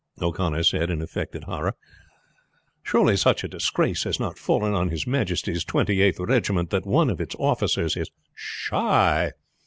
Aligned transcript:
O'Connor 0.19 0.63
said 0.63 0.89
in 0.89 0.99
affected 0.99 1.43
horror. 1.43 1.75
"Surely 2.81 3.15
such 3.15 3.43
a 3.43 3.47
disgrace 3.47 4.03
has 4.03 4.19
not 4.19 4.39
fallen 4.39 4.73
on 4.73 4.89
his 4.89 5.05
majesty's 5.05 5.63
Twenty 5.63 6.01
eighth 6.01 6.19
Regiment 6.19 6.71
that 6.71 6.87
one 6.87 7.11
of 7.11 7.21
its 7.21 7.35
officers 7.37 7.95
is 7.95 8.09
shy? 8.33 9.33